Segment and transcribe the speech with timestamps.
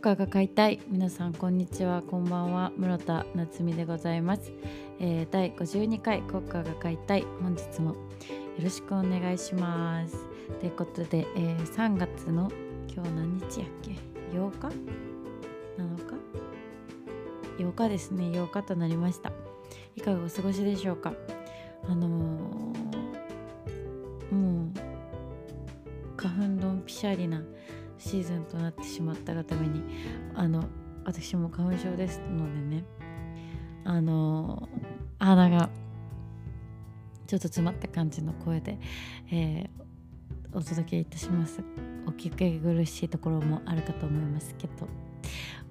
[0.00, 0.80] カーが買いたい。
[0.88, 2.00] 皆さんこんにちは。
[2.00, 2.72] こんばんは。
[2.78, 4.50] 室田夏美でございます、
[4.98, 7.26] えー、第52回国歌が買いたい。
[7.42, 7.96] 本日もよ
[8.62, 10.16] ろしくお願いします。
[10.58, 12.50] ということで、えー、3月の
[12.88, 13.90] 今日何日やっけ
[14.34, 14.68] ？8日？
[15.76, 16.14] なのか
[17.58, 18.24] 8日ですね。
[18.30, 19.30] 8日となりました。
[19.96, 21.12] いかがお過ごしでしょうか？
[21.86, 24.70] あのー、もう
[26.16, 27.42] 花粉ドンピシャリな
[28.00, 29.82] シーズンとなってしまったがために
[30.34, 30.64] あの
[31.04, 32.84] 私も花粉症ですのでね。
[33.84, 34.68] あの
[35.18, 35.70] 鼻が
[37.26, 38.78] ちょっと詰まった感じの声で、
[39.30, 41.62] えー、お届けいたします。
[42.06, 44.88] お聞き苦しいところもあるかと思いますけど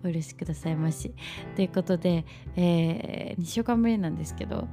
[0.04, 1.14] お許しくださいまし。
[1.56, 2.26] ということで、
[2.56, 4.68] えー、2週間ぶりなんですけど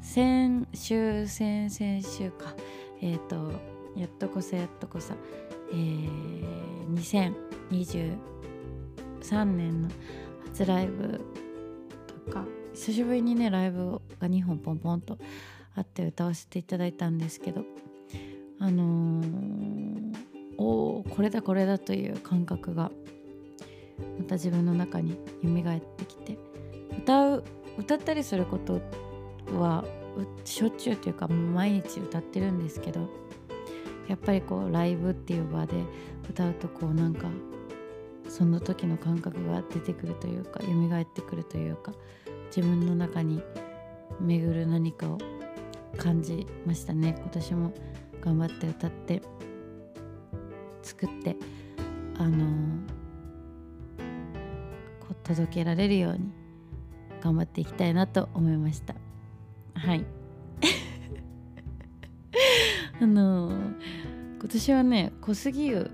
[0.00, 2.54] 先週先々週か。
[3.02, 5.14] えっ、ー、とやっとこさやっとこさ
[5.72, 7.30] えー、
[7.70, 9.88] 2023年の
[10.46, 11.20] 初ライブ
[12.26, 15.18] とか久しぶりにねライブが2本ポンポンと
[15.76, 17.62] あって歌わせていただいたんですけど
[18.58, 20.14] あのー、
[20.58, 22.90] おおこれだこれだという感覚が
[24.18, 26.36] また自分の中に蘇ってきて
[26.98, 27.44] 歌う
[27.78, 28.80] 歌ったりすること
[29.56, 29.84] は
[30.44, 33.08] しょっちゅうというか毎日歌ってるんですけど
[34.10, 35.84] やっぱりこうライブっていう場で
[36.28, 37.28] 歌うとこうなんか
[38.28, 41.92] その時の感覚が出てくるというか蘇ってくるというか
[42.54, 43.40] 自分の中に
[44.20, 45.18] 巡る何かを
[45.96, 47.14] 感じましたね。
[47.20, 47.72] 今年も
[48.20, 49.22] 頑張って歌って
[50.82, 51.36] 作って
[52.18, 52.40] あのー、
[55.22, 56.32] 届けられるように
[57.22, 58.96] 頑張っていきたいなと思いました。
[59.74, 60.04] はい。
[63.00, 63.69] あのー、
[64.40, 65.90] 今年はね小杉湯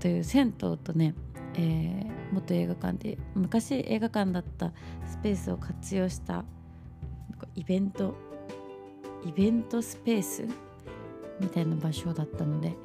[0.00, 1.14] という銭湯とね、
[1.54, 4.72] えー、元映画館で昔映画館だった
[5.06, 6.44] スペースを活用した
[7.54, 8.16] イベント
[9.24, 10.44] イベントスペース
[11.40, 12.76] みたいな場所だったのでこ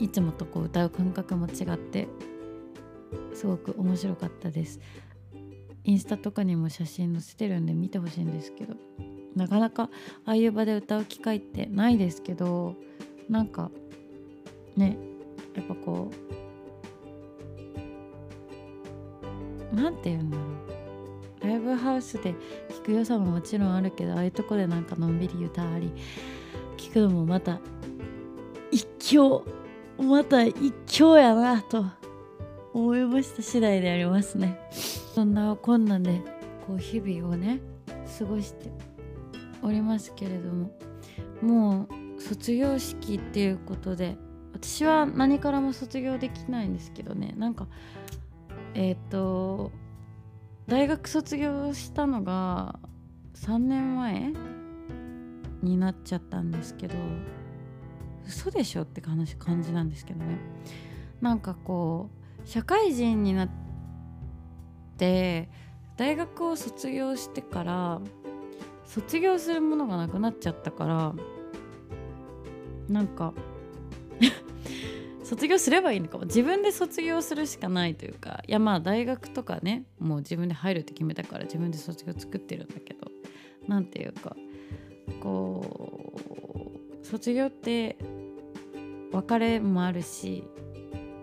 [0.00, 2.08] ういつもとこう歌う感覚も違って
[3.34, 4.80] すごく面白かったです。
[5.84, 8.74] インスタとかにも写真載せてるんで見てほしいんですけど。
[9.38, 9.88] なかなか
[10.24, 12.74] ああいう場で歌う機会ってないですけど
[13.28, 13.70] なんか
[14.76, 14.98] ね
[15.54, 16.10] やっぱこ
[19.72, 20.46] うなんて言うんだろう。
[21.40, 22.34] ライブハウスで
[22.68, 25.92] 聴く良さももちろんあるけどああいうとこでなんかのんびり歌あり
[26.76, 27.60] 聴くのもまた
[28.72, 29.44] 一興
[29.98, 31.86] また一興やなと
[32.74, 34.58] 思いました次第でありますね。
[34.72, 36.20] そんなこんなで
[36.66, 37.60] こう日々をね
[38.18, 38.70] 過ごして
[39.62, 40.70] おりますけれども
[41.42, 44.16] もう卒業式っていうことで
[44.52, 47.32] 私は何からも卒業できないんですけどね。
[47.36, 47.68] なんか
[48.74, 49.70] えっ、ー、と
[50.66, 52.78] 大学卒業したのが
[53.34, 54.32] 3年前
[55.62, 56.96] になっちゃったんですけど
[58.26, 60.38] 嘘でしょって話感じなんですけどね。
[61.20, 62.10] なんかこ
[62.44, 63.50] う社会人になっ
[64.96, 65.48] て
[65.96, 68.00] 大学を卒業してから
[68.88, 71.14] 卒業するものがなくなっちゃったから
[72.88, 73.34] なんか
[75.22, 76.24] 卒業すればいいのかも。
[76.24, 83.10] 自分で卒業するしかないというかいやまあ大学とかねもう自分で入るって決めたから自分で卒業作ってるんだけど
[83.66, 84.34] 何ていうか
[85.20, 86.14] こ
[87.02, 87.98] う卒業って
[89.12, 90.44] 別れもあるし、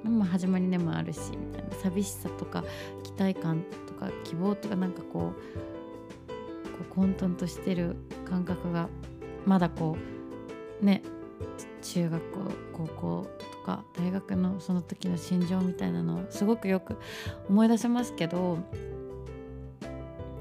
[0.03, 2.63] まあ、始まりでもあるしみたいな寂しさとか
[3.03, 5.74] 期待感とか希望とかなんかこう
[6.75, 7.95] こう混沌としてる
[8.29, 8.89] 感覚が
[9.45, 9.97] まだこ
[10.81, 11.01] うね
[11.81, 12.39] 中学校
[12.73, 16.97] 高校とか大学のその時の心情みたいなのをすごくよく
[17.49, 18.57] 思い出せますけど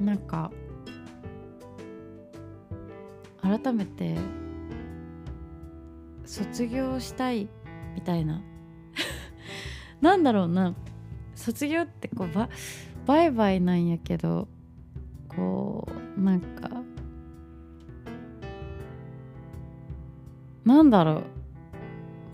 [0.01, 0.51] なんか
[3.43, 4.17] 改めて
[6.25, 7.49] 卒業したい
[7.95, 8.43] みたいな。
[10.01, 10.75] なんだろうな。
[11.35, 12.49] 卒業ってこうバ
[13.07, 14.49] バイバイなんやけど
[15.29, 16.71] こうなんか
[20.65, 21.23] なんだろう。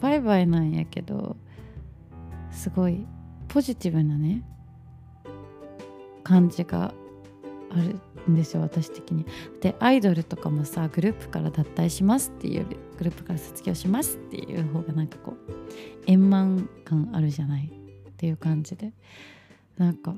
[0.03, 1.37] バイバイなんやけど
[2.51, 3.07] すごい
[3.49, 4.43] ポジティブなね
[6.23, 6.95] 感じが
[7.71, 8.01] ある
[8.31, 9.27] んですよ私的に。
[9.61, 15.53] でアイドルとかもさグループから脱退しますっていうよりグループから卒業しますっていう方がなんかこう
[16.07, 17.67] 円満感あるじゃない？
[18.09, 18.93] っていう感じで。
[19.77, 20.15] なんか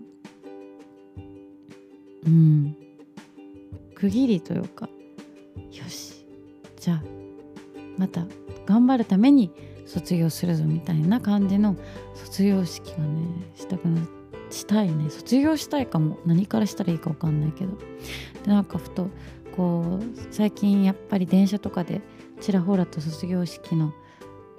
[2.27, 2.77] うん。
[4.03, 4.89] 区切りというか。
[5.71, 6.27] よし。
[6.77, 7.03] じゃあ
[7.97, 8.27] また
[8.67, 9.53] 頑張るために
[9.87, 11.77] 卒業するぞみたいな感じの
[12.17, 13.23] 卒業式がね
[13.55, 14.01] したくな
[14.51, 15.09] したいね。
[15.09, 16.19] 卒業したいかも。
[16.27, 17.79] 何からしたらいいか分かんないけど。
[18.45, 19.09] でなんかふと
[19.57, 22.01] こう最近やっぱり電車とかで
[22.41, 23.93] ちらほらと卒業式の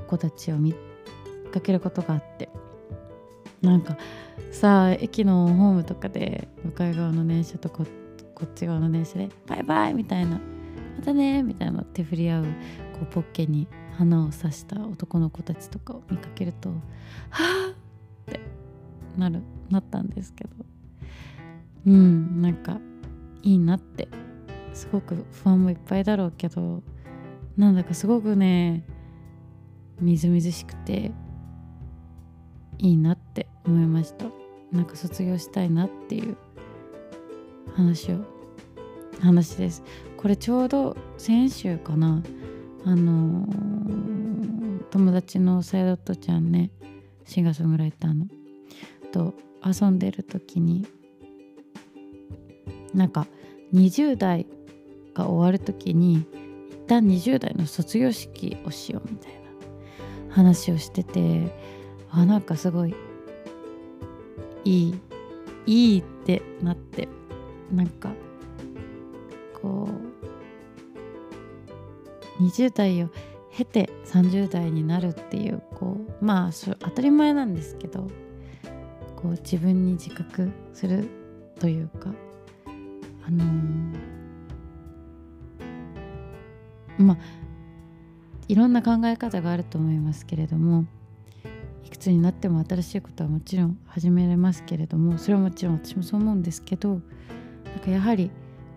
[0.07, 0.73] 子たちを見
[1.51, 2.47] かけることがあって。
[3.61, 3.97] なんか
[4.51, 7.85] さあ駅のホームとかで向かい側の電車とこ
[8.43, 10.31] こっち側の電車で「バイバイ!」みたいな
[10.99, 12.49] 「またね!」みたいな手振り合うこ
[13.03, 13.67] うポッケに
[13.97, 16.69] 花を刺した男の子たちとかを見かけると
[17.31, 18.41] 「はあ!」って
[19.17, 20.49] なるなったんですけど
[21.87, 22.81] うんなんか
[23.43, 24.09] いいなって
[24.73, 26.83] すごく不安もいっぱいだろうけど
[27.55, 28.85] なんだかすごくね
[30.01, 31.13] みずみずしくて
[32.77, 34.25] いいなって思いました
[34.73, 36.35] なんか卒業したいなっていう
[37.75, 38.32] 話を
[39.23, 39.83] 話です。
[40.17, 42.21] これちょうど先週かな。
[42.85, 46.69] あのー、友達のサイドットちゃんね
[47.25, 48.27] シンガーソングライターの。
[49.11, 49.33] と
[49.63, 50.85] 遊んでる時に
[52.93, 53.27] なんか
[53.73, 54.45] 20代
[55.13, 56.25] が終わる時に
[56.71, 61.55] 一旦20代の卒業式をしようみたいな話をしてて
[62.09, 62.95] あなんかすごい
[64.65, 64.95] いい
[65.65, 67.07] いいってなって
[67.71, 68.11] なんか
[69.63, 69.87] こ
[72.39, 73.09] う20代を
[73.55, 78.07] 経て30代になるっていうこうまあ当たり前なんですけど
[79.15, 81.07] こう自分に自覚する
[81.59, 82.13] というか
[83.25, 87.17] あのー、まあ
[88.49, 90.85] いろんな考え方があると思いますけれども
[91.85, 98.29] いくつになっても新しいことはもちろん始められますけれどもそれはもちろん私もそう思うんですけどなんかやはり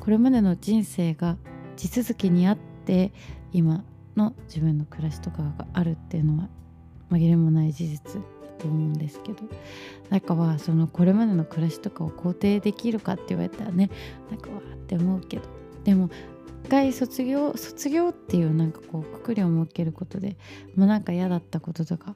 [0.07, 1.37] これまでの人生が
[1.75, 3.11] 地続きにあって
[3.53, 3.83] 今
[4.15, 6.49] の自分の暮らしとかがあるっていうのは
[7.11, 8.23] 紛れもない事実
[8.57, 9.41] と思うんですけど
[10.09, 13.91] なんかはそのこれまでの暮らしとかを肯定できるかって言われたらね
[14.31, 15.43] なんかわーって思うけど
[15.83, 16.09] でも
[16.63, 20.37] 一回卒業卒業っていうなんかこうくくりを設けることで
[20.77, 22.15] もうなんか嫌だったこととか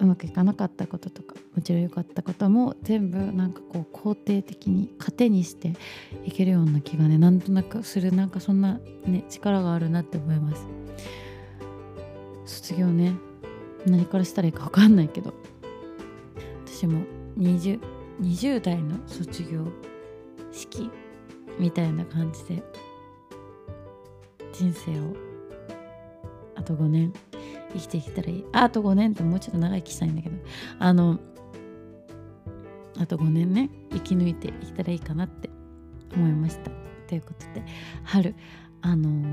[0.00, 5.72] うまくいかなかったこととかもちろん良かったことも全部なんかこう肯定的に糧にして
[6.24, 10.66] いけるような気がねなんとなくするなんかそんなね力があるなって思います。
[12.46, 13.14] 卒業ね
[13.86, 15.34] 何からしたらいいか分かんないけど
[16.64, 17.02] 私も
[17.38, 17.80] 20,
[18.20, 19.66] 20代の卒業
[20.50, 20.90] 式
[21.58, 22.62] みたいな感じで
[24.52, 25.14] 人生を
[26.56, 27.12] あと5年。
[27.72, 28.44] 生きていけたらいい。
[28.52, 30.36] あと5年ってもうちょっと長生きしたいんだけど。
[30.78, 31.18] あの
[32.98, 35.48] あと5年ね生き抜いていけたらいいかなって
[36.14, 36.70] 思いました。
[37.06, 37.64] ということで
[38.04, 38.34] 春
[38.82, 39.24] あのー、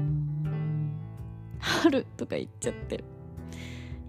[1.60, 3.04] 春とか言っちゃって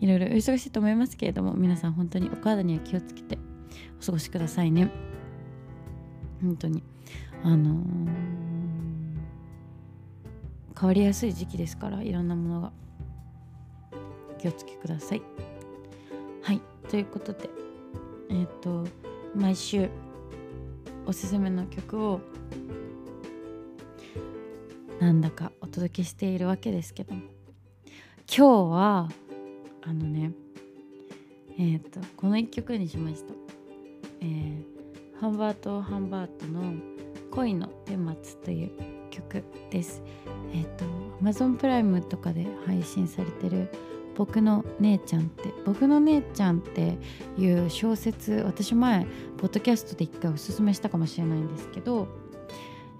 [0.00, 3.38] いろいろ忙しいと思いますけれども皆さん本当にお体には気をつけて
[4.00, 4.90] お過ごしくださいね。
[6.42, 6.82] 本当に
[7.42, 12.72] あのー、変わりやすい時期ですからいろんなものが。
[14.46, 15.22] 気をつけください。
[16.42, 17.50] はいということで
[18.30, 18.86] えっ、ー、と
[19.34, 19.88] 毎週
[21.04, 22.20] おすすめの曲を
[25.00, 27.22] なんだかお届けしているわけですけども
[28.28, 29.08] 今日は
[29.82, 30.32] あのね
[31.58, 33.34] えっ、ー、とこの1曲にしました、
[34.20, 34.64] えー、
[35.20, 36.72] ハンバート・ハンバートの
[37.32, 38.70] 「恋の顛末」という
[39.10, 40.02] 曲です。
[40.52, 40.84] えっ、ー、と
[41.20, 43.68] Amazon プライムとかで配信されてる
[44.16, 46.98] 「僕の姉ちゃん」って「僕の姉ちゃん」って
[47.38, 49.06] いう小説私前
[49.36, 52.08] ポッドキャストで一回おすすめしたかもしれないんですけど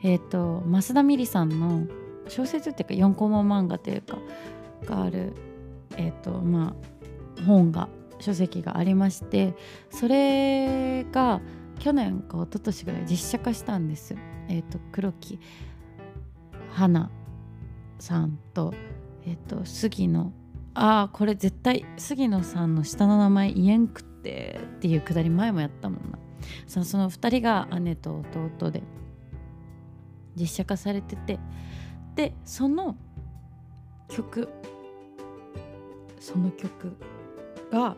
[0.02, 1.86] えっ、ー、と増田美里さんの
[2.28, 4.18] 小説っていうか4コマ漫画というか
[4.84, 5.32] がある
[5.96, 6.74] えーとま
[7.40, 9.54] あ、本が書籍がありまして
[9.90, 11.40] それが
[11.78, 14.16] 去年か一昨年ぐらい実写化したんです。
[14.48, 15.38] えーと、黒木
[16.72, 17.10] 花
[17.98, 18.72] さんと,、
[19.26, 20.32] えーと、杉野
[20.78, 26.18] ああこれ絶対杉野さんの下の名前言えんくってっていうくだり前もやったもんな。
[26.66, 28.22] そのその2人が姉と
[28.58, 28.82] 弟で。
[30.38, 31.40] 実写化されてて。
[32.14, 32.94] でその
[34.08, 34.50] 曲。
[36.20, 36.92] その曲
[37.72, 37.96] が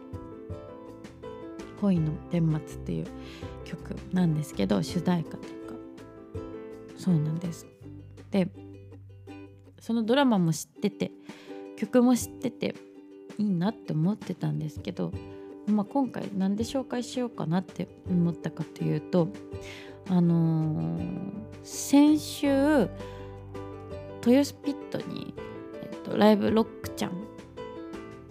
[1.80, 3.06] 「恋の顛末」っていう
[3.64, 5.74] 曲なんですけど主題歌というか。
[6.96, 7.66] そうなんです。
[8.30, 8.48] で
[9.80, 11.10] そのドラマも知ってて。
[11.78, 12.74] 曲も知ってて
[13.38, 15.12] いいなって思ってたんですけど、
[15.66, 19.28] まあ、今回何で紹介しようかなって思ったかというと
[20.10, 21.32] あのー、
[21.62, 22.48] 先週
[24.26, 25.34] 豊洲ピットに、
[25.82, 27.14] えっと、ライブロックちゃんっ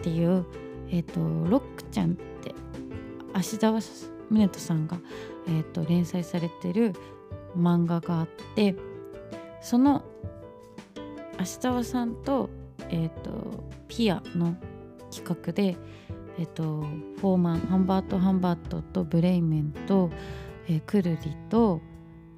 [0.02, 0.46] ていう、
[0.90, 2.54] えーと、ロックちゃんって
[3.34, 5.00] 芦沢宗人さんが、
[5.48, 6.94] えーと、連載されてる
[7.58, 8.76] 漫画があって
[9.62, 10.04] その
[11.38, 12.50] 芦沢さんと,、
[12.90, 14.56] えーと、ピアの
[15.12, 15.78] 企画で、
[16.38, 16.82] えー、と
[17.20, 20.10] フォーマンハンバート・ハンバートとブレイメンと、
[20.68, 21.82] えー、クルリと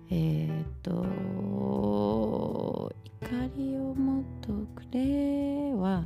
[0.09, 2.91] えっ、ー、と怒
[3.57, 6.05] りをもっとくれは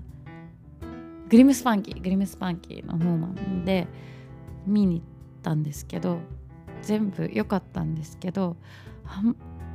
[1.29, 3.87] グリムスパンキーグリムスパンキーのフォーマンで
[4.65, 5.05] 見に行っ
[5.41, 6.19] たんですけど
[6.81, 8.57] 全部良かったんですけど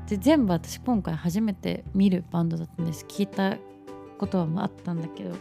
[0.08, 3.04] で全部私今回初めて見るバンドだったんです。
[3.06, 3.58] 聞いた
[4.18, 5.34] ことはあったんだけど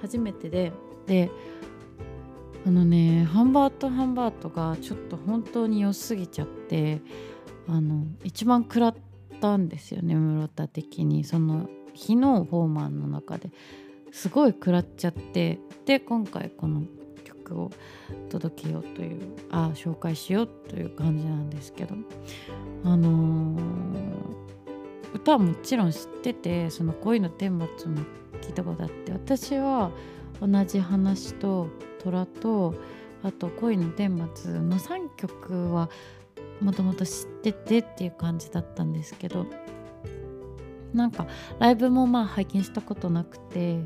[0.00, 0.72] 初めてで。
[1.06, 1.30] で
[2.66, 7.02] あのねハンバートハンバートがちょっと本当に良すぎちゃって
[7.68, 8.94] あの一番食らっ
[9.38, 11.24] たんですよね室田的に。
[11.24, 13.50] その日のフォーマンの中で。
[14.14, 16.84] すごい食らっちゃってで今回この
[17.24, 17.70] 曲を
[18.30, 19.20] 届けようという
[19.50, 21.96] あ紹介しようという感じなんですけど。
[22.84, 23.60] あのー、
[25.24, 28.02] 歌はもちろん知っててその恋の天末も
[28.42, 29.90] 聞いたことあって私は
[30.38, 31.68] 同じ話と
[32.02, 32.74] 虎と
[33.22, 35.88] あと恋の天末の3曲は
[36.60, 39.46] もともと知っててっていう感じだったんですけど
[40.92, 41.26] なんか
[41.58, 43.78] ライブもまあ拝見したことなくて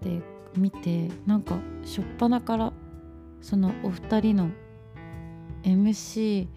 [0.00, 0.20] で
[0.56, 2.72] 見てなんか初っ端から
[3.40, 4.50] そのお二人の
[5.62, 6.48] MC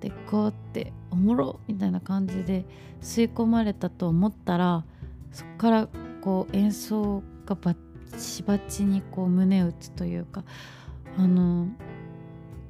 [0.00, 2.64] でこうっておもろみたいな感じで
[3.02, 4.84] 吸い込まれたと思ったら
[5.32, 5.88] そこから
[6.20, 7.76] こう演奏がバッ
[8.16, 10.44] チバチにこう胸打つというか
[11.16, 11.68] あの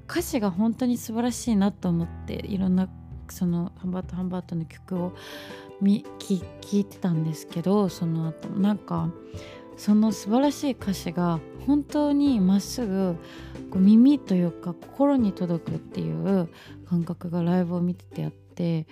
[0.08, 2.88] 歌詞が本当に素晴らしいなと思っていろんな
[3.28, 5.12] そのハンバートハンバートの曲を
[5.82, 6.42] 聞
[6.72, 9.10] いてたんですけどその後なんか
[9.78, 13.14] その素晴らしい歌詞が本当にまっすぐ
[13.70, 16.48] こう耳というか心に届くっていう
[16.86, 18.86] 感覚がライブを見ててあって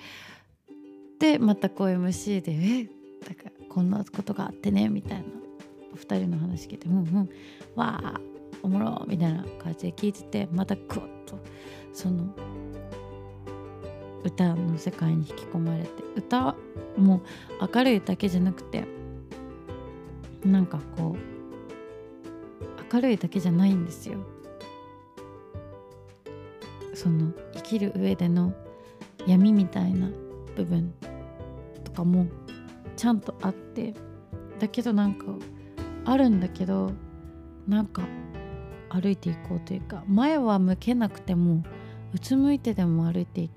[1.19, 2.85] でまたこう MC で「え
[3.29, 5.25] だからこんなことがあってね」みたいな
[5.93, 7.31] お二人の話聞いて「うんうん
[7.75, 8.21] わあ
[8.63, 11.37] おもろ」みたいな感じで聞いててまたクッと
[11.93, 12.33] その
[14.23, 16.55] 歌の世界に引き込まれて歌
[16.97, 17.23] も
[17.75, 18.85] 明るいだけじゃなくて
[20.47, 24.19] なんかこう明るいだけじゃないんですよ。
[26.95, 28.55] その生きる上での
[29.27, 30.09] 闇みたいな
[30.57, 30.95] 部分
[31.85, 32.27] とかも
[32.97, 33.93] ちゃんとあって
[34.59, 35.27] だけどなんか
[36.07, 36.93] あるんだけど
[37.69, 38.03] なんか
[38.89, 41.65] 歩いていこうというか前は向けなくても
[42.15, 43.51] うつむいてでも歩いてい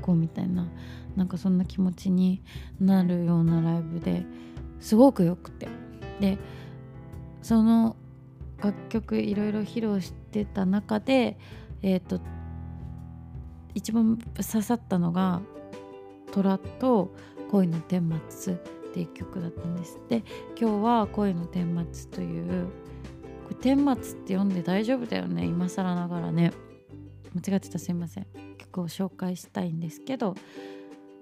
[0.00, 0.68] こうみたいな
[1.16, 2.42] なんかそんな気持ちに
[2.80, 4.24] なるようなライブで
[4.78, 5.83] すごくよくて。
[6.20, 6.38] で
[7.42, 7.96] その
[8.62, 11.38] 楽曲いろいろ披露してた中で
[11.82, 12.20] えっ、ー、と
[13.74, 15.42] 一番刺さったのが
[16.32, 17.14] 「虎と
[17.50, 18.56] 恋の顛末」っ
[18.94, 19.98] ていう曲だったんです。
[20.08, 20.22] で
[20.58, 22.68] 今日は「恋の顛末」という
[23.44, 25.44] これ顛末って読んで大丈夫だよね？
[25.46, 26.52] 今更ながらね。
[27.34, 28.26] 間違ってたすいません。
[28.58, 30.34] 曲を紹介したいんですけど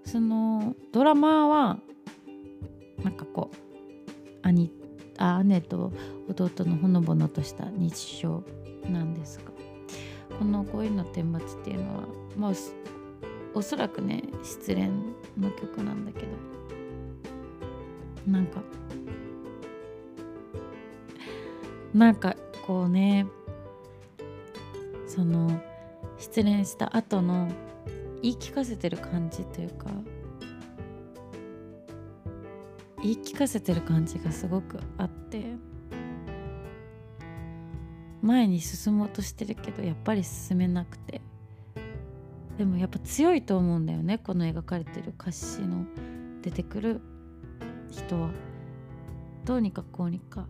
[0.05, 1.79] そのドラマは
[3.03, 3.57] なんかこう
[4.43, 4.71] 兄
[5.23, 5.93] あ姉と
[6.29, 8.43] 弟のほのぼのとした日常
[8.91, 9.45] なんですが
[10.37, 12.03] この「恋の顛末」っていうのは
[12.37, 12.53] まあ
[13.55, 14.89] おそらくね失恋
[15.39, 16.27] の曲なんだけど
[18.27, 18.63] なんか
[21.95, 22.35] なんか
[22.67, 23.27] こうね
[25.07, 25.61] その
[26.19, 27.49] 失恋した後の
[28.23, 29.87] 言い聞かせてる感じというか
[33.03, 35.57] 言い聞かせてる感じがすごくあって
[38.23, 41.21] 前に進もうとしてるけどやっぱり進めなくて
[42.57, 45.85] でもやっぱ強いと思うんだよねこの描かれてる歌詞の
[46.43, 47.01] 出てくる
[47.91, 48.31] 人は。
[49.45, 50.47] どうにかこうにか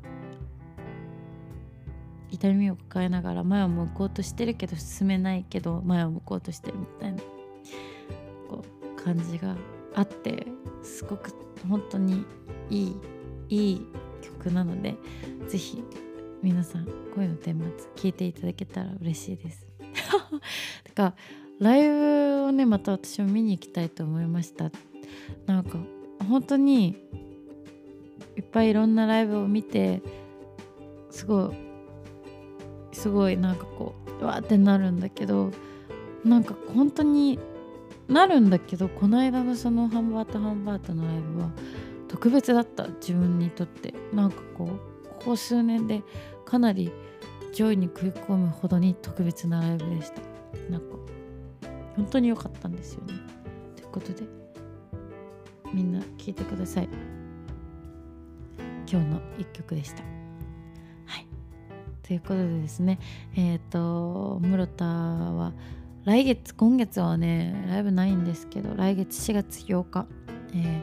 [2.31, 7.23] 痛みを抱えながら前を向こうとしてるけど進めないけど前を向こうとしてるみたいな
[8.49, 8.65] こ
[8.99, 9.57] う感じが
[9.95, 10.47] あって
[10.83, 11.33] すごく
[11.69, 12.25] 本当に
[12.71, 12.97] いい
[13.49, 13.87] いい
[14.23, 14.97] 曲なので
[15.49, 15.85] 是非
[16.43, 19.67] 皆さん声の顛末聞いていただけたら嬉しいです。
[20.85, 21.15] てか
[21.61, 24.71] ライブをねまた私も見に行きたいと思いました
[25.47, 25.79] なんか
[26.29, 26.97] 本当に
[28.37, 30.03] いっぱいいろんなライブを見て
[31.11, 31.73] すごい
[32.93, 35.51] すごいなんかこうわーってなるんだけど
[36.25, 37.39] なんか本当に
[38.13, 41.51] なるんだけどこの間のそのハンバートハンバートのライブは
[42.09, 43.95] 特別だった自分にとって。
[44.13, 46.03] なんかこうここ数年で
[46.45, 46.93] かなり
[47.55, 50.21] 上位に食い込むほどに特別なライブでした。
[50.71, 50.97] なんか
[51.97, 53.15] 本当に良かったんですよね。
[53.77, 54.25] ということで
[55.73, 56.89] みんな聞いてください。
[58.91, 60.03] 今日の一曲でした。
[61.07, 61.27] はい。
[62.03, 62.99] ということでですね
[63.37, 65.53] えっ、ー、と室田は
[66.05, 70.07] 来月今月はねライブないんですけど来月4月8日、
[70.55, 70.83] え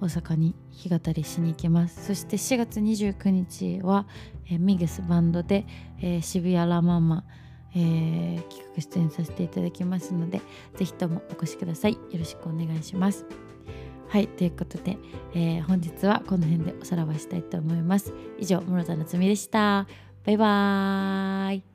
[0.00, 0.54] ー、大阪に
[0.88, 2.06] 弾き語りしに行きます。
[2.06, 4.06] そして4月29日は、
[4.50, 5.66] えー、ミゲスバンドで、
[6.00, 7.24] えー、渋谷ラママ、
[7.74, 10.42] えー、企画出演させていただきますので
[10.76, 11.92] ぜひともお越しください。
[11.92, 13.24] よろしくお願いします。
[14.08, 14.98] はいということで、
[15.34, 18.12] え、本日はこの辺でおさらばしたいと思います。
[18.38, 19.88] 以上室田夏美でした。
[20.24, 21.73] バイバーイ。